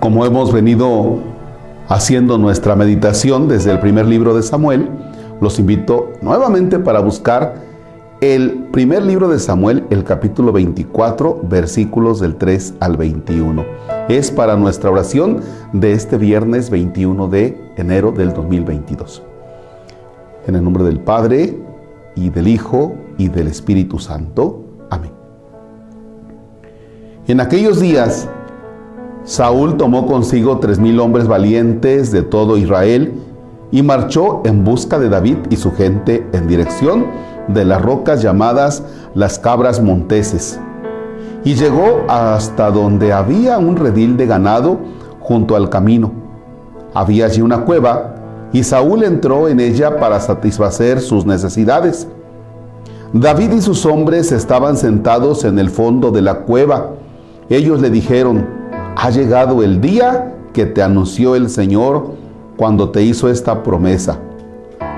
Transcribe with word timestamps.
Como 0.00 0.26
hemos 0.26 0.52
venido 0.52 1.18
haciendo 1.88 2.38
nuestra 2.38 2.76
meditación 2.76 3.48
desde 3.48 3.72
el 3.72 3.80
primer 3.80 4.06
libro 4.06 4.34
de 4.34 4.42
Samuel, 4.42 4.88
los 5.40 5.58
invito 5.58 6.12
nuevamente 6.22 6.78
para 6.78 7.00
buscar 7.00 7.54
el 8.20 8.68
primer 8.70 9.02
libro 9.02 9.28
de 9.28 9.38
Samuel, 9.38 9.84
el 9.90 10.04
capítulo 10.04 10.52
24, 10.52 11.40
versículos 11.44 12.20
del 12.20 12.36
3 12.36 12.74
al 12.80 12.96
21. 12.96 13.64
Es 14.08 14.30
para 14.30 14.56
nuestra 14.56 14.90
oración 14.90 15.40
de 15.72 15.92
este 15.92 16.16
viernes 16.16 16.70
21 16.70 17.28
de 17.28 17.58
enero 17.76 18.12
del 18.12 18.32
2022. 18.32 19.22
En 20.46 20.54
el 20.54 20.62
nombre 20.62 20.84
del 20.84 21.00
Padre, 21.00 21.58
y 22.14 22.30
del 22.30 22.48
Hijo, 22.48 22.94
y 23.18 23.28
del 23.28 23.48
Espíritu 23.48 23.98
Santo. 23.98 24.64
Amén. 24.90 25.12
En 27.26 27.40
aquellos 27.40 27.80
días, 27.80 28.28
Saúl 29.24 29.76
tomó 29.76 30.06
consigo 30.06 30.58
tres 30.58 30.78
mil 30.78 31.00
hombres 31.00 31.26
valientes 31.26 32.12
de 32.12 32.22
todo 32.22 32.58
Israel 32.58 33.14
y 33.70 33.82
marchó 33.82 34.42
en 34.44 34.64
busca 34.64 34.98
de 34.98 35.08
David 35.08 35.38
y 35.48 35.56
su 35.56 35.72
gente 35.72 36.26
en 36.32 36.46
dirección 36.46 37.06
de 37.48 37.64
las 37.64 37.80
rocas 37.80 38.22
llamadas 38.22 38.82
las 39.14 39.38
cabras 39.38 39.80
monteses. 39.80 40.60
Y 41.44 41.54
llegó 41.54 42.04
hasta 42.08 42.70
donde 42.70 43.12
había 43.12 43.58
un 43.58 43.76
redil 43.76 44.16
de 44.16 44.26
ganado 44.26 44.78
junto 45.20 45.56
al 45.56 45.70
camino. 45.70 46.12
Había 46.94 47.26
allí 47.26 47.42
una 47.42 47.64
cueva 47.64 48.14
y 48.52 48.62
Saúl 48.62 49.02
entró 49.02 49.48
en 49.48 49.58
ella 49.60 49.98
para 49.98 50.20
satisfacer 50.20 51.00
sus 51.00 51.26
necesidades. 51.26 52.06
David 53.14 53.52
y 53.52 53.60
sus 53.60 53.86
hombres 53.86 54.32
estaban 54.32 54.76
sentados 54.76 55.44
en 55.44 55.60
el 55.60 55.70
fondo 55.70 56.10
de 56.10 56.20
la 56.20 56.40
cueva. 56.40 56.94
Ellos 57.48 57.80
le 57.80 57.88
dijeron, 57.88 58.44
ha 58.96 59.08
llegado 59.10 59.62
el 59.62 59.80
día 59.80 60.34
que 60.52 60.66
te 60.66 60.82
anunció 60.82 61.36
el 61.36 61.48
Señor 61.48 62.08
cuando 62.56 62.90
te 62.90 63.04
hizo 63.04 63.28
esta 63.28 63.62
promesa. 63.62 64.18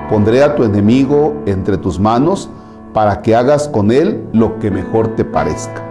Pondré 0.09 0.41
a 0.41 0.55
tu 0.55 0.63
enemigo 0.63 1.35
entre 1.45 1.77
tus 1.77 1.99
manos 1.99 2.49
para 2.91 3.21
que 3.21 3.35
hagas 3.35 3.67
con 3.67 3.91
él 3.91 4.23
lo 4.33 4.57
que 4.57 4.71
mejor 4.71 5.09
te 5.09 5.23
parezca. 5.23 5.83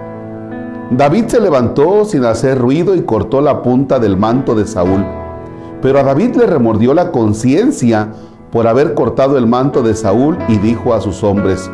David 0.90 1.26
se 1.28 1.40
levantó 1.40 2.04
sin 2.04 2.24
hacer 2.24 2.58
ruido 2.58 2.96
y 2.96 3.02
cortó 3.02 3.40
la 3.40 3.62
punta 3.62 4.00
del 4.00 4.16
manto 4.16 4.56
de 4.56 4.66
Saúl. 4.66 5.06
Pero 5.80 6.00
a 6.00 6.02
David 6.02 6.34
le 6.34 6.46
remordió 6.46 6.92
la 6.92 7.12
conciencia 7.12 8.08
por 8.50 8.66
haber 8.66 8.94
cortado 8.94 9.38
el 9.38 9.46
manto 9.46 9.84
de 9.84 9.94
Saúl 9.94 10.36
y 10.48 10.58
dijo 10.58 10.92
a 10.92 11.00
sus 11.00 11.22
hombres, 11.22 11.70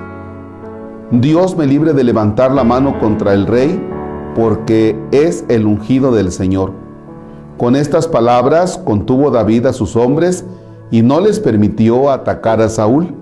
Dios 1.13 1.59
me 1.59 1.67
libre 1.67 1.93
de 1.93 2.05
levantar 2.05 2.53
la 2.53 2.65
mano 2.65 2.99
contra 2.99 3.35
el 3.35 3.47
rey 3.47 3.79
porque 4.35 4.99
es 5.11 5.45
el 5.49 5.67
ungido 5.67 6.11
del 6.11 6.33
Señor. 6.33 6.73
Con 7.59 7.77
estas 7.77 8.09
palabras 8.09 8.79
contuvo 8.79 9.31
David 9.31 9.67
a 9.67 9.75
sus 9.75 9.95
hombres 9.95 10.47
y 10.91 11.03
no 11.03 11.21
les 11.21 11.39
permitió 11.39 12.11
atacar 12.11 12.63
a 12.63 12.71
Saúl. 12.71 13.15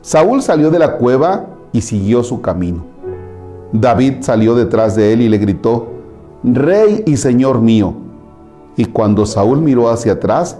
Saúl 0.00 0.40
salió 0.40 0.70
de 0.70 0.78
la 0.78 0.96
cueva 0.96 1.48
y 1.72 1.82
siguió 1.82 2.22
su 2.22 2.40
camino. 2.40 2.82
David 3.72 4.14
salió 4.20 4.54
detrás 4.54 4.96
de 4.96 5.12
él 5.12 5.20
y 5.20 5.28
le 5.28 5.36
gritó, 5.36 5.88
Rey 6.42 7.02
y 7.04 7.18
Señor 7.18 7.60
mío. 7.60 7.92
Y 8.74 8.86
cuando 8.86 9.26
Saúl 9.26 9.60
miró 9.60 9.90
hacia 9.90 10.12
atrás, 10.12 10.56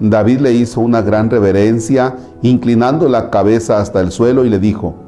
David 0.00 0.40
le 0.40 0.52
hizo 0.52 0.82
una 0.82 1.00
gran 1.00 1.30
reverencia, 1.30 2.16
inclinando 2.42 3.08
la 3.08 3.30
cabeza 3.30 3.80
hasta 3.80 4.02
el 4.02 4.12
suelo 4.12 4.44
y 4.44 4.50
le 4.50 4.58
dijo, 4.58 5.03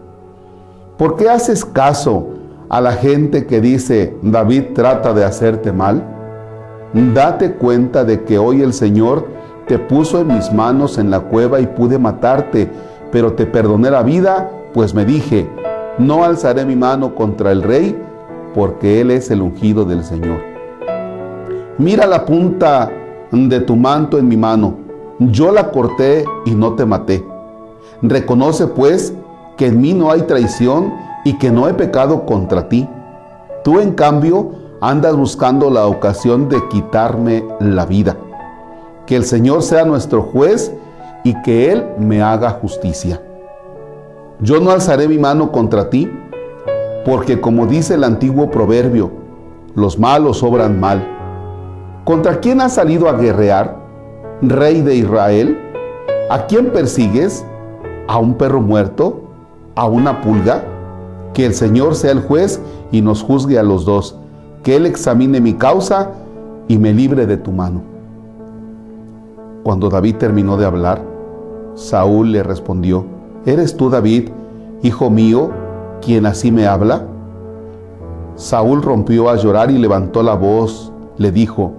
¿por 0.96 1.16
qué 1.16 1.28
haces 1.28 1.64
caso 1.64 2.28
a 2.68 2.80
la 2.80 2.92
gente 2.92 3.46
que 3.46 3.60
dice, 3.60 4.16
David 4.22 4.74
trata 4.74 5.12
de 5.12 5.24
hacerte 5.24 5.72
mal? 5.72 6.02
Date 7.14 7.54
cuenta 7.54 8.04
de 8.04 8.24
que 8.24 8.38
hoy 8.38 8.62
el 8.62 8.72
Señor 8.72 9.26
te 9.66 9.78
puso 9.78 10.20
en 10.20 10.28
mis 10.28 10.52
manos 10.52 10.98
en 10.98 11.10
la 11.10 11.20
cueva 11.20 11.60
y 11.60 11.66
pude 11.66 11.98
matarte, 11.98 12.70
pero 13.10 13.32
te 13.34 13.46
perdoné 13.46 13.90
la 13.90 14.02
vida, 14.02 14.50
pues 14.72 14.94
me 14.94 15.04
dije, 15.04 15.48
no 15.98 16.24
alzaré 16.24 16.64
mi 16.64 16.76
mano 16.76 17.14
contra 17.14 17.52
el 17.52 17.62
rey, 17.62 17.96
porque 18.54 19.00
él 19.00 19.10
es 19.10 19.30
el 19.30 19.42
ungido 19.42 19.84
del 19.84 20.04
Señor. 20.04 20.38
Mira 21.78 22.06
la 22.06 22.24
punta 22.24 22.90
de 23.30 23.60
tu 23.60 23.76
manto 23.76 24.18
en 24.18 24.28
mi 24.28 24.36
mano, 24.36 24.76
yo 25.18 25.52
la 25.52 25.70
corté 25.70 26.24
y 26.44 26.54
no 26.54 26.74
te 26.74 26.86
maté. 26.86 27.24
Reconoce 28.02 28.66
pues 28.66 29.14
que 29.56 29.66
en 29.66 29.80
mí 29.80 29.94
no 29.94 30.10
hay 30.10 30.22
traición 30.22 30.94
y 31.24 31.38
que 31.38 31.50
no 31.50 31.68
he 31.68 31.74
pecado 31.74 32.24
contra 32.26 32.68
ti. 32.68 32.88
Tú 33.64 33.80
en 33.80 33.92
cambio 33.92 34.52
andas 34.80 35.16
buscando 35.16 35.70
la 35.70 35.86
ocasión 35.86 36.48
de 36.48 36.66
quitarme 36.68 37.44
la 37.60 37.86
vida. 37.86 38.16
Que 39.06 39.16
el 39.16 39.24
Señor 39.24 39.62
sea 39.62 39.84
nuestro 39.84 40.22
juez 40.22 40.72
y 41.24 41.40
que 41.42 41.72
Él 41.72 41.86
me 41.98 42.22
haga 42.22 42.50
justicia. 42.50 43.20
Yo 44.40 44.60
no 44.60 44.70
alzaré 44.70 45.08
mi 45.08 45.18
mano 45.18 45.50
contra 45.50 45.88
ti, 45.88 46.10
porque 47.04 47.40
como 47.40 47.66
dice 47.66 47.94
el 47.94 48.04
antiguo 48.04 48.50
proverbio, 48.50 49.10
los 49.74 49.98
malos 49.98 50.42
obran 50.42 50.78
mal. 50.78 51.04
¿Contra 52.04 52.40
quién 52.40 52.60
has 52.60 52.74
salido 52.74 53.08
a 53.08 53.14
guerrear, 53.14 53.76
rey 54.42 54.82
de 54.82 54.94
Israel? 54.94 55.58
¿A 56.30 56.46
quién 56.46 56.72
persigues? 56.72 57.44
¿A 58.06 58.18
un 58.18 58.34
perro 58.34 58.60
muerto? 58.60 59.25
¿A 59.78 59.84
una 59.84 60.22
pulga? 60.22 60.64
Que 61.34 61.44
el 61.44 61.52
Señor 61.52 61.96
sea 61.96 62.12
el 62.12 62.22
juez 62.22 62.62
y 62.92 63.02
nos 63.02 63.22
juzgue 63.22 63.58
a 63.58 63.62
los 63.62 63.84
dos. 63.84 64.16
Que 64.62 64.76
Él 64.76 64.86
examine 64.86 65.38
mi 65.38 65.52
causa 65.52 66.12
y 66.66 66.78
me 66.78 66.94
libre 66.94 67.26
de 67.26 67.36
tu 67.36 67.52
mano. 67.52 67.82
Cuando 69.64 69.90
David 69.90 70.16
terminó 70.16 70.56
de 70.56 70.64
hablar, 70.64 71.02
Saúl 71.74 72.32
le 72.32 72.42
respondió, 72.42 73.04
¿eres 73.44 73.76
tú 73.76 73.90
David, 73.90 74.30
hijo 74.82 75.10
mío, 75.10 75.50
quien 76.00 76.24
así 76.24 76.50
me 76.50 76.66
habla? 76.66 77.04
Saúl 78.36 78.80
rompió 78.80 79.28
a 79.28 79.36
llorar 79.36 79.70
y 79.70 79.76
levantó 79.76 80.22
la 80.22 80.36
voz, 80.36 80.90
le 81.18 81.30
dijo, 81.32 81.72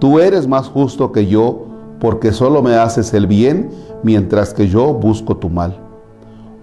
Tú 0.00 0.18
eres 0.18 0.48
más 0.48 0.66
justo 0.66 1.12
que 1.12 1.28
yo, 1.28 1.66
porque 2.00 2.32
solo 2.32 2.60
me 2.60 2.74
haces 2.74 3.14
el 3.14 3.28
bien, 3.28 3.70
mientras 4.02 4.52
que 4.52 4.66
yo 4.66 4.92
busco 4.94 5.36
tu 5.36 5.48
mal. 5.48 5.83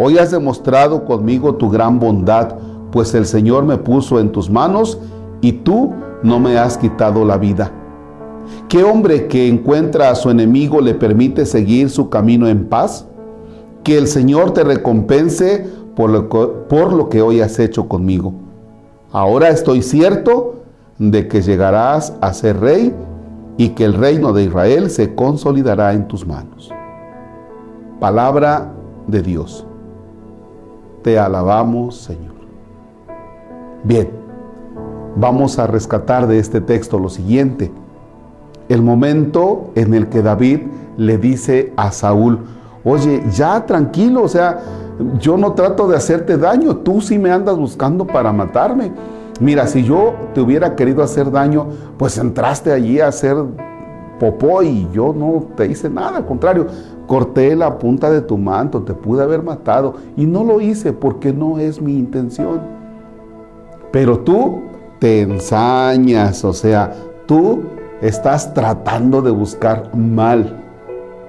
Hoy 0.03 0.17
has 0.17 0.31
demostrado 0.31 1.05
conmigo 1.05 1.53
tu 1.53 1.69
gran 1.69 1.99
bondad, 1.99 2.55
pues 2.91 3.13
el 3.13 3.27
Señor 3.27 3.65
me 3.65 3.77
puso 3.77 4.19
en 4.19 4.31
tus 4.31 4.49
manos 4.49 4.97
y 5.41 5.51
tú 5.51 5.93
no 6.23 6.39
me 6.39 6.57
has 6.57 6.75
quitado 6.75 7.23
la 7.23 7.37
vida. 7.37 7.71
¿Qué 8.67 8.83
hombre 8.83 9.27
que 9.27 9.47
encuentra 9.47 10.09
a 10.09 10.15
su 10.15 10.31
enemigo 10.31 10.81
le 10.81 10.95
permite 10.95 11.45
seguir 11.45 11.91
su 11.91 12.09
camino 12.09 12.47
en 12.47 12.67
paz? 12.67 13.05
Que 13.83 13.99
el 13.99 14.07
Señor 14.07 14.55
te 14.55 14.63
recompense 14.63 15.69
por 15.95 16.09
lo 16.09 16.29
que, 16.29 16.47
por 16.67 16.93
lo 16.93 17.07
que 17.07 17.21
hoy 17.21 17.41
has 17.41 17.59
hecho 17.59 17.87
conmigo. 17.87 18.33
Ahora 19.11 19.49
estoy 19.49 19.83
cierto 19.83 20.63
de 20.97 21.27
que 21.27 21.43
llegarás 21.43 22.17
a 22.21 22.33
ser 22.33 22.59
rey 22.59 22.91
y 23.55 23.69
que 23.69 23.85
el 23.85 23.93
reino 23.93 24.33
de 24.33 24.45
Israel 24.45 24.89
se 24.89 25.13
consolidará 25.13 25.93
en 25.93 26.07
tus 26.07 26.25
manos. 26.25 26.71
Palabra 27.99 28.73
de 29.05 29.21
Dios. 29.21 29.67
Te 31.01 31.17
alabamos, 31.17 31.95
Señor. 31.97 32.35
Bien, 33.83 34.09
vamos 35.15 35.57
a 35.57 35.65
rescatar 35.65 36.27
de 36.27 36.37
este 36.37 36.61
texto 36.61 36.99
lo 36.99 37.09
siguiente. 37.09 37.71
El 38.69 38.83
momento 38.83 39.71
en 39.75 39.93
el 39.95 40.07
que 40.09 40.21
David 40.21 40.61
le 40.97 41.17
dice 41.17 41.73
a 41.75 41.91
Saúl, 41.91 42.39
oye, 42.83 43.23
ya 43.31 43.65
tranquilo, 43.65 44.23
o 44.23 44.27
sea, 44.27 44.59
yo 45.19 45.37
no 45.37 45.53
trato 45.53 45.87
de 45.87 45.97
hacerte 45.97 46.37
daño, 46.37 46.77
tú 46.77 47.01
sí 47.01 47.17
me 47.17 47.31
andas 47.31 47.57
buscando 47.57 48.05
para 48.05 48.31
matarme. 48.31 48.91
Mira, 49.39 49.65
si 49.65 49.83
yo 49.83 50.13
te 50.35 50.41
hubiera 50.41 50.75
querido 50.75 51.01
hacer 51.01 51.31
daño, 51.31 51.67
pues 51.97 52.17
entraste 52.19 52.71
allí 52.71 52.99
a 52.99 53.07
hacer 53.07 53.35
popó 54.19 54.61
y 54.61 54.87
yo 54.93 55.15
no 55.17 55.47
te 55.55 55.65
hice 55.65 55.89
nada, 55.89 56.17
al 56.17 56.25
contrario, 56.27 56.67
corté 57.11 57.57
la 57.57 57.77
punta 57.77 58.09
de 58.09 58.21
tu 58.21 58.37
manto, 58.37 58.83
te 58.83 58.93
pude 58.93 59.21
haber 59.21 59.43
matado 59.43 59.95
y 60.15 60.25
no 60.25 60.45
lo 60.45 60.61
hice 60.61 60.93
porque 60.93 61.33
no 61.33 61.59
es 61.59 61.81
mi 61.81 61.97
intención. 61.97 62.61
Pero 63.91 64.19
tú 64.19 64.61
te 64.97 65.19
ensañas, 65.19 66.45
o 66.45 66.53
sea, 66.53 66.93
tú 67.25 67.63
estás 68.01 68.53
tratando 68.53 69.21
de 69.21 69.29
buscar 69.29 69.93
mal. 69.93 70.55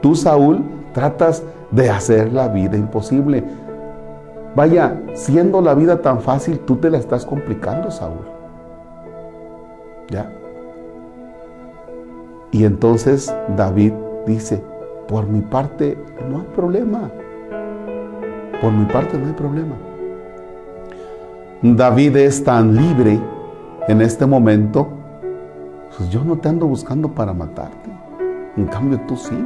Tú, 0.00 0.14
Saúl, 0.14 0.62
tratas 0.92 1.42
de 1.72 1.90
hacer 1.90 2.32
la 2.32 2.46
vida 2.46 2.76
imposible. 2.76 3.42
Vaya, 4.54 5.02
siendo 5.14 5.60
la 5.60 5.74
vida 5.74 6.00
tan 6.00 6.20
fácil, 6.20 6.60
tú 6.60 6.76
te 6.76 6.90
la 6.90 6.98
estás 6.98 7.26
complicando, 7.26 7.90
Saúl. 7.90 8.24
¿Ya? 10.10 10.30
Y 12.52 12.66
entonces 12.66 13.34
David 13.56 13.94
dice, 14.28 14.62
por 15.08 15.26
mi 15.26 15.40
parte 15.40 15.98
no 16.30 16.38
hay 16.40 16.46
problema. 16.54 17.10
Por 18.60 18.72
mi 18.72 18.84
parte 18.86 19.18
no 19.18 19.26
hay 19.26 19.32
problema. 19.32 19.74
David 21.62 22.16
es 22.16 22.42
tan 22.42 22.74
libre 22.74 23.20
en 23.88 24.00
este 24.00 24.26
momento, 24.26 24.88
pues 25.96 26.08
yo 26.10 26.24
no 26.24 26.36
te 26.36 26.48
ando 26.48 26.66
buscando 26.66 27.08
para 27.08 27.32
matarte. 27.32 27.90
En 28.56 28.66
cambio 28.66 29.00
tú 29.06 29.16
sí. 29.16 29.36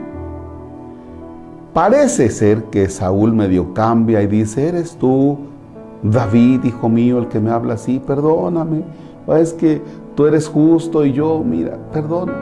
Parece 1.73 2.31
ser 2.31 2.65
que 2.65 2.89
Saúl 2.89 3.35
medio 3.35 3.75
cambia 3.75 4.23
y 4.23 4.27
dice, 4.27 4.69
eres 4.69 4.97
tú, 4.97 5.39
David, 6.03 6.65
hijo 6.65 6.89
mío, 6.89 7.19
el 7.19 7.29
que 7.29 7.39
me 7.39 7.51
habla 7.51 7.75
así, 7.75 7.99
perdóname. 7.99 8.83
Es 9.29 9.53
que 9.53 9.83
tú 10.15 10.27
eres 10.27 10.49
justo 10.49 11.05
y 11.05 11.13
yo, 11.13 11.43
mira, 11.45 11.77
perdón. 11.93 12.33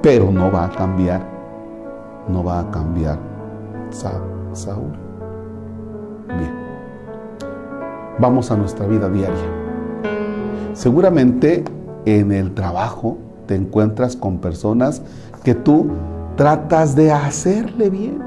Pero 0.00 0.32
no 0.32 0.50
va 0.50 0.64
a 0.64 0.70
cambiar, 0.70 1.24
no 2.28 2.44
va 2.44 2.60
a 2.60 2.70
cambiar 2.70 3.18
Saúl. 3.90 4.92
Bien, 6.28 6.54
vamos 8.18 8.50
a 8.50 8.56
nuestra 8.56 8.86
vida 8.86 9.08
diaria. 9.08 9.36
Seguramente 10.72 11.64
en 12.04 12.32
el 12.32 12.54
trabajo 12.54 13.18
te 13.46 13.54
encuentras 13.54 14.16
con 14.16 14.38
personas 14.38 15.02
que 15.44 15.54
tú 15.54 15.90
tratas 16.36 16.94
de 16.96 17.12
hacerle 17.12 17.90
bien. 17.90 18.22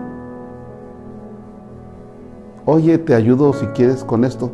Oye, 2.66 2.98
te 2.98 3.14
ayudo 3.14 3.54
si 3.54 3.66
quieres 3.68 4.04
con 4.04 4.24
esto. 4.24 4.52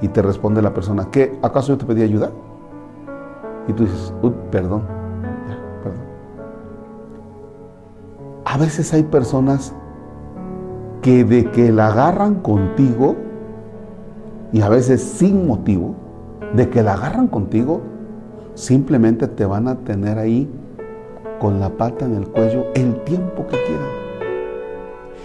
Y 0.00 0.08
te 0.08 0.22
responde 0.22 0.62
la 0.62 0.72
persona, 0.72 1.08
¿qué? 1.10 1.36
¿Acaso 1.42 1.68
yo 1.68 1.78
te 1.78 1.84
pedí 1.84 2.02
ayuda? 2.02 2.30
Y 3.66 3.72
tú 3.72 3.84
dices, 3.84 4.14
perdón. 4.50 4.97
A 8.50 8.56
veces 8.56 8.94
hay 8.94 9.02
personas 9.02 9.74
que 11.02 11.22
de 11.22 11.50
que 11.50 11.70
la 11.70 11.88
agarran 11.88 12.36
contigo, 12.36 13.14
y 14.54 14.62
a 14.62 14.70
veces 14.70 15.02
sin 15.02 15.46
motivo, 15.46 15.94
de 16.54 16.70
que 16.70 16.82
la 16.82 16.94
agarran 16.94 17.26
contigo, 17.26 17.82
simplemente 18.54 19.28
te 19.28 19.44
van 19.44 19.68
a 19.68 19.74
tener 19.80 20.18
ahí 20.18 20.48
con 21.38 21.60
la 21.60 21.68
pata 21.68 22.06
en 22.06 22.14
el 22.14 22.26
cuello 22.26 22.64
el 22.74 22.98
tiempo 23.04 23.46
que 23.46 23.58
quieran. 23.66 23.88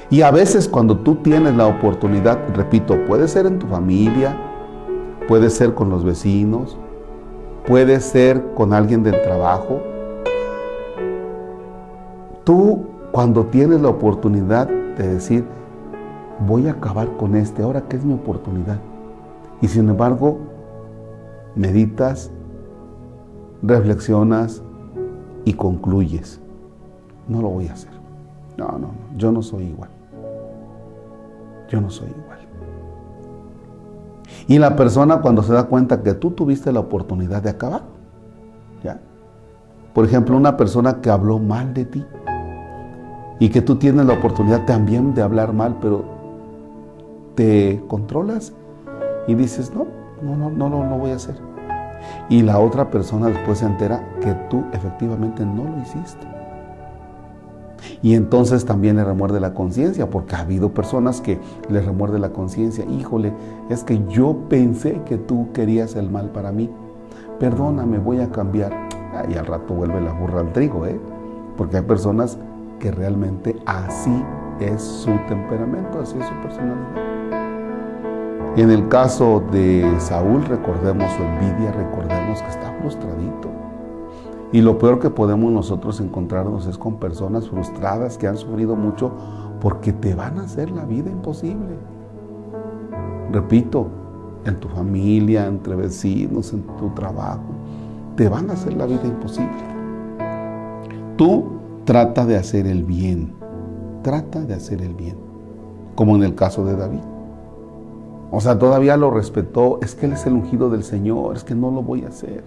Y 0.09 0.21
a 0.21 0.29
veces 0.29 0.67
cuando 0.67 0.97
tú 0.97 1.15
tienes 1.15 1.55
la 1.55 1.67
oportunidad, 1.67 2.37
repito, 2.53 3.05
puede 3.05 3.29
ser 3.29 3.45
en 3.45 3.57
tu 3.57 3.67
familia, 3.67 4.35
puede 5.29 5.49
ser 5.49 5.73
con 5.73 5.89
los 5.89 6.03
vecinos, 6.03 6.77
puede 7.65 8.01
ser 8.01 8.43
con 8.53 8.73
alguien 8.73 9.01
del 9.01 9.21
trabajo. 9.21 9.79
Tú 12.43 12.92
cuando 13.13 13.45
tienes 13.45 13.79
la 13.79 13.89
oportunidad 13.89 14.67
de 14.67 15.07
decir, 15.07 15.45
voy 16.47 16.67
a 16.67 16.71
acabar 16.71 17.15
con 17.15 17.35
este, 17.35 17.61
ahora 17.61 17.81
que 17.81 17.95
es 17.95 18.03
mi 18.03 18.15
oportunidad. 18.15 18.79
Y 19.61 19.67
sin 19.67 19.87
embargo, 19.87 20.39
meditas, 21.55 22.31
reflexionas, 23.61 24.63
y 25.45 25.53
concluyes, 25.53 26.41
no 27.27 27.43
lo 27.43 27.49
voy 27.49 27.67
a 27.67 27.73
hacer. 27.73 27.91
No, 28.57 28.65
no, 28.69 28.79
no, 28.79 28.93
yo 29.15 29.31
no 29.31 29.43
soy 29.43 29.65
igual. 29.65 29.91
Yo 31.69 31.81
no 31.81 31.91
soy 31.91 32.09
igual. 32.09 32.39
Y 34.47 34.57
la 34.57 34.75
persona 34.75 35.21
cuando 35.21 35.43
se 35.43 35.53
da 35.53 35.65
cuenta 35.65 36.01
que 36.01 36.15
tú 36.15 36.31
tuviste 36.31 36.71
la 36.71 36.79
oportunidad 36.79 37.43
de 37.43 37.51
acabar, 37.51 37.83
¿ya? 38.83 38.99
Por 39.93 40.03
ejemplo, 40.03 40.35
una 40.35 40.57
persona 40.57 40.99
que 40.99 41.11
habló 41.11 41.37
mal 41.37 41.75
de 41.75 41.85
ti 41.85 42.03
y 43.43 43.49
que 43.49 43.61
tú 43.61 43.75
tienes 43.75 44.05
la 44.05 44.13
oportunidad 44.13 44.65
también 44.65 45.13
de 45.13 45.21
hablar 45.21 45.51
mal, 45.51 45.75
pero 45.81 46.05
te 47.35 47.83
controlas 47.89 48.53
y 49.27 49.35
dices, 49.35 49.73
no, 49.75 49.85
no, 50.21 50.37
no, 50.37 50.49
no, 50.49 50.69
no, 50.69 50.89
no 50.89 50.97
voy 50.97 51.11
a 51.11 51.15
hacer 51.15 51.35
y 52.29 52.41
la 52.41 52.57
otra 52.57 52.89
persona 52.89 53.27
después 53.27 53.59
se 53.59 53.65
entera 53.65 54.01
que 54.21 54.33
tú 54.49 54.63
efectivamente 54.71 55.45
no 55.45 55.65
lo 55.65 55.81
hiciste. 55.81 56.25
Y 58.01 58.15
entonces 58.15 58.63
también 58.63 58.95
le 58.95 59.03
remuerde 59.03 59.41
la 59.41 59.53
conciencia, 59.53 60.09
porque 60.09 60.35
ha 60.35 60.39
habido 60.39 60.73
personas 60.73 61.19
que 61.19 61.37
le 61.69 61.81
remuerde 61.81 62.19
la 62.19 62.29
conciencia. 62.29 62.85
Híjole, 62.85 63.33
es 63.69 63.83
que 63.83 64.01
yo 64.07 64.37
pensé 64.47 65.01
que 65.05 65.17
tú 65.17 65.49
querías 65.53 65.95
el 65.95 66.09
mal 66.09 66.29
para 66.29 66.53
mí. 66.53 66.69
Perdóname, 67.39 67.97
voy 67.97 68.21
a 68.21 68.29
cambiar. 68.29 68.87
y 69.29 69.35
al 69.35 69.45
rato 69.45 69.73
vuelve 69.73 69.99
la 69.99 70.13
burra 70.13 70.39
al 70.39 70.53
trigo, 70.53 70.85
¿eh? 70.85 70.97
Porque 71.57 71.77
hay 71.77 71.83
personas 71.83 72.37
que 72.83 72.91
realmente 72.91 73.55
así 73.65 74.13
es 74.59 74.81
su 74.81 75.11
temperamento, 75.29 76.01
así 76.01 76.17
es 76.19 76.25
su 76.25 76.33
personalidad. 76.41 77.13
En 78.57 78.69
el 78.71 78.89
caso 78.89 79.41
de 79.53 79.89
Saúl, 79.99 80.43
recordemos 80.43 81.09
su 81.13 81.23
envidia, 81.23 81.71
recordemos 81.71 82.41
que 82.41 82.49
está 82.49 82.73
frustradito. 82.81 83.47
Y 84.51 84.59
lo 84.61 84.77
peor 84.79 84.99
que 84.99 85.09
podemos 85.09 85.49
nosotros 85.53 86.01
encontrarnos 86.01 86.67
es 86.67 86.77
con 86.77 86.97
personas 86.97 87.47
frustradas 87.47 88.17
que 88.17 88.27
han 88.27 88.35
sufrido 88.35 88.75
mucho 88.75 89.13
porque 89.61 89.93
te 89.93 90.13
van 90.13 90.37
a 90.37 90.43
hacer 90.43 90.69
la 90.69 90.83
vida 90.83 91.09
imposible. 91.09 91.77
Repito, 93.31 93.87
en 94.43 94.59
tu 94.59 94.67
familia, 94.67 95.47
entre 95.47 95.77
vecinos, 95.77 96.51
en 96.51 96.63
tu 96.63 96.89
trabajo, 96.89 97.53
te 98.17 98.27
van 98.27 98.49
a 98.49 98.53
hacer 98.53 98.73
la 98.73 98.85
vida 98.85 99.05
imposible. 99.05 99.63
Tú 101.15 101.62
trata 101.85 102.25
de 102.25 102.37
hacer 102.37 102.67
el 102.67 102.83
bien, 102.83 103.33
trata 104.03 104.41
de 104.41 104.53
hacer 104.53 104.81
el 104.81 104.93
bien, 104.93 105.17
como 105.95 106.15
en 106.15 106.23
el 106.23 106.35
caso 106.35 106.65
de 106.65 106.75
David. 106.75 107.01
O 108.35 108.41
sea, 108.41 108.57
todavía 108.57 108.97
lo 108.97 109.11
respetó. 109.11 109.79
Es 109.83 109.93
que 109.93 110.07
él 110.07 110.13
es 110.13 110.25
el 110.25 110.33
ungido 110.33 110.71
del 110.71 110.83
Señor, 110.83 111.35
es 111.35 111.43
que 111.43 111.53
no 111.53 111.69
lo 111.69 111.83
voy 111.83 112.03
a 112.03 112.07
hacer. 112.07 112.43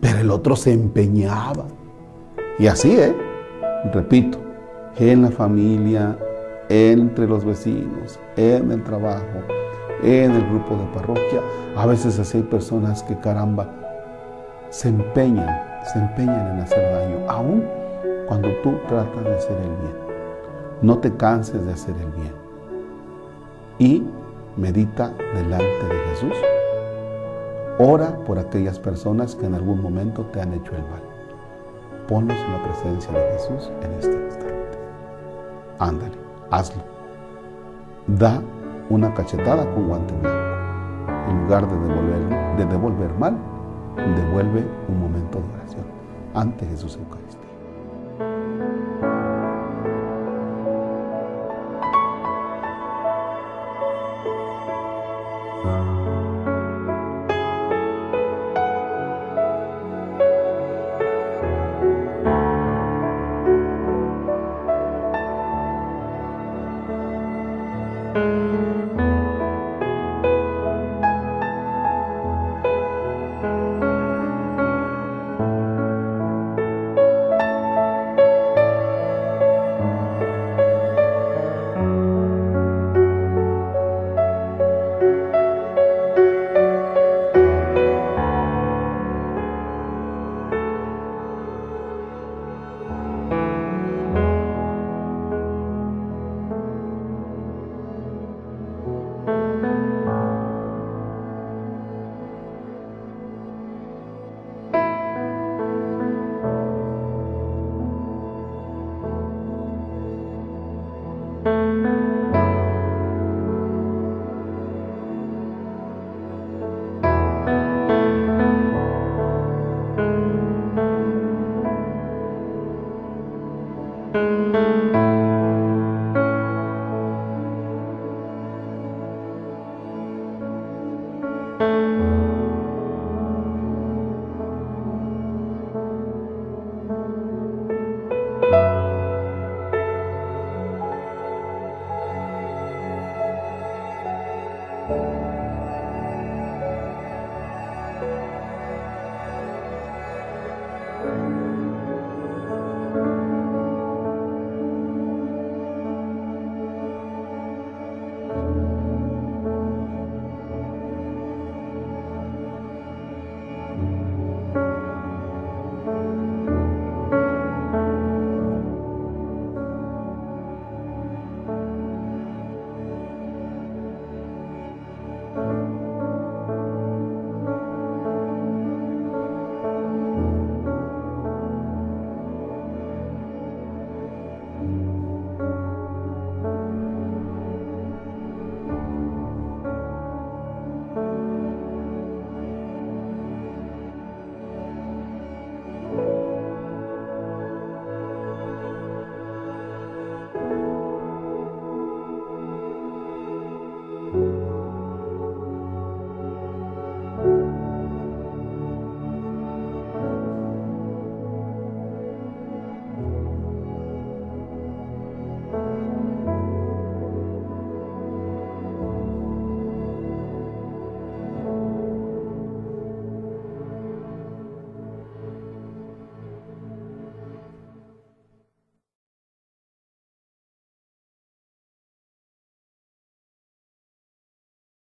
Pero 0.00 0.18
el 0.18 0.30
otro 0.30 0.54
se 0.54 0.72
empeñaba. 0.72 1.64
Y 2.56 2.68
así, 2.68 2.92
¿eh? 2.92 3.12
Repito, 3.92 4.38
en 4.98 5.22
la 5.22 5.30
familia, 5.32 6.16
entre 6.68 7.26
los 7.26 7.44
vecinos, 7.44 8.20
en 8.36 8.70
el 8.70 8.84
trabajo, 8.84 9.24
en 10.04 10.30
el 10.30 10.46
grupo 10.48 10.76
de 10.76 10.84
parroquia, 10.94 11.40
a 11.76 11.86
veces 11.86 12.18
así 12.20 12.38
hay 12.38 12.44
personas 12.44 13.02
que 13.02 13.18
caramba, 13.18 13.68
se 14.70 14.88
empeñan, 14.88 15.82
se 15.92 15.98
empeñan 15.98 16.52
en 16.52 16.60
hacer 16.60 16.92
daño, 16.92 17.28
aún 17.28 17.64
cuando 18.28 18.48
tú 18.62 18.72
tratas 18.88 19.24
de 19.24 19.34
hacer 19.34 19.56
el 19.58 19.76
bien. 19.76 19.96
No 20.82 20.98
te 20.98 21.14
canses 21.16 21.66
de 21.66 21.72
hacer 21.72 21.94
el 21.96 22.10
bien. 22.12 22.32
Y 23.78 24.06
medita 24.56 25.12
delante 25.34 25.64
de 25.64 25.98
Jesús. 26.10 26.34
Ora 27.78 28.16
por 28.24 28.38
aquellas 28.38 28.78
personas 28.78 29.34
que 29.34 29.46
en 29.46 29.54
algún 29.54 29.82
momento 29.82 30.24
te 30.26 30.40
han 30.40 30.52
hecho 30.52 30.72
el 30.76 30.82
mal. 30.82 31.02
Ponlos 32.06 32.36
en 32.36 32.52
la 32.52 32.62
presencia 32.62 33.12
de 33.12 33.32
Jesús 33.32 33.72
en 33.82 33.92
este 33.92 34.12
instante. 34.12 34.78
Ándale, 35.78 36.14
hazlo. 36.50 36.82
Da 38.06 38.40
una 38.88 39.12
cachetada 39.14 39.64
con 39.74 39.88
guante 39.88 40.14
blanco. 40.14 40.38
En 41.28 41.42
lugar 41.42 41.68
de 41.68 41.76
devolver, 41.76 42.56
de 42.56 42.64
devolver 42.66 43.14
mal, 43.18 43.36
devuelve 43.96 44.66
un 44.88 45.00
momento 45.00 45.40
de 45.40 45.54
oración 45.54 45.84
ante 46.34 46.66
Jesús 46.66 46.96
Eucaristía. 46.96 47.40